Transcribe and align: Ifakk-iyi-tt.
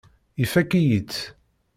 Ifakk-iyi-tt. 0.43 1.19